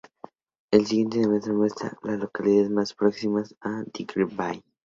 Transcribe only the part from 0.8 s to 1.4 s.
siguiente